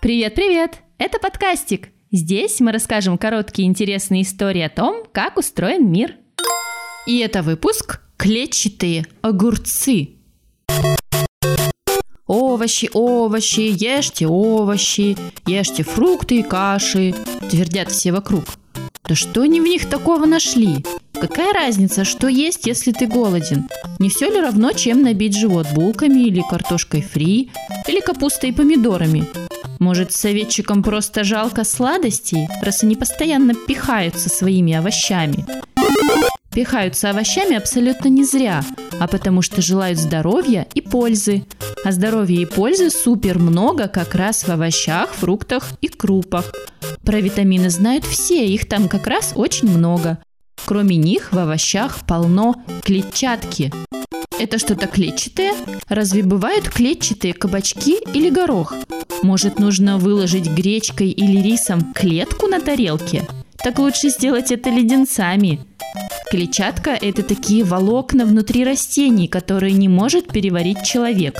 [0.00, 0.78] Привет-привет!
[0.98, 1.88] Это подкастик.
[2.12, 6.14] Здесь мы расскажем короткие интересные истории о том, как устроен мир.
[7.08, 10.10] И это выпуск «Клетчатые огурцы».
[12.28, 15.16] Овощи, овощи, ешьте овощи,
[15.46, 17.12] ешьте фрукты и каши,
[17.50, 18.44] твердят все вокруг.
[19.02, 20.84] Да что они в них такого нашли?
[21.14, 23.68] Какая разница, что есть, если ты голоден?
[23.98, 27.50] Не все ли равно, чем набить живот булками или картошкой фри,
[27.88, 29.24] или капустой и помидорами?
[29.78, 35.46] Может, советчикам просто жалко сладостей, раз они постоянно пихаются своими овощами?
[36.52, 38.64] Пихаются овощами абсолютно не зря,
[38.98, 41.44] а потому что желают здоровья и пользы.
[41.84, 46.52] А здоровья и пользы супер много как раз в овощах, фруктах и крупах.
[47.04, 50.18] Про витамины знают все, их там как раз очень много.
[50.64, 53.72] Кроме них в овощах полно клетчатки.
[54.38, 55.52] Это что-то клетчатое?
[55.88, 58.72] Разве бывают клетчатые кабачки или горох?
[59.22, 63.26] Может, нужно выложить гречкой или рисом клетку на тарелке?
[63.56, 65.60] Так лучше сделать это леденцами.
[66.30, 71.38] Клетчатка– это такие волокна внутри растений, которые не может переварить человек.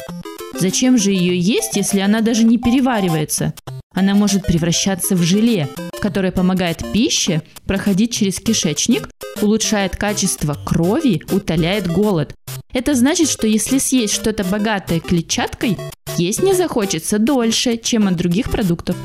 [0.58, 3.54] Зачем же ее есть, если она даже не переваривается?
[3.94, 5.68] Она может превращаться в желе,
[6.00, 9.08] которое помогает пище проходить через кишечник,
[9.40, 12.34] улучшает качество крови, утоляет голод.
[12.72, 15.78] Это значит, что если съесть что-то богатое клетчаткой,
[16.18, 18.96] есть не захочется дольше, чем от других продуктов.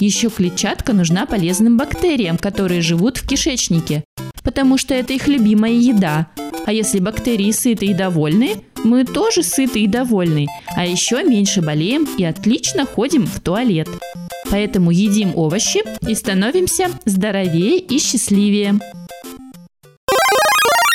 [0.00, 4.04] Еще клетчатка нужна полезным бактериям, которые живут в кишечнике,
[4.42, 6.28] потому что это их любимая еда.
[6.66, 12.06] А если бактерии сыты и довольны, мы тоже сыты и довольны, а еще меньше болеем
[12.18, 13.88] и отлично ходим в туалет.
[14.50, 18.78] Поэтому едим овощи и становимся здоровее и счастливее.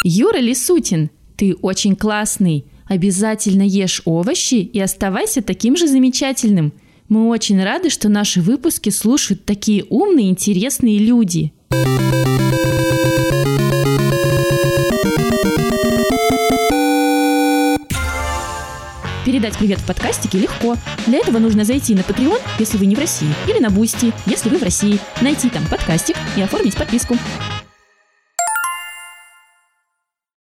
[0.03, 1.09] Юра Лисутин,
[1.41, 2.65] ты очень классный.
[2.85, 6.71] Обязательно ешь овощи и оставайся таким же замечательным.
[7.09, 11.51] Мы очень рады, что наши выпуски слушают такие умные, интересные люди.
[19.25, 20.75] Передать привет в подкастике легко.
[21.07, 24.49] Для этого нужно зайти на Patreon, если вы не в России, или на Boosty, если
[24.49, 27.17] вы в России, найти там подкастик и оформить подписку.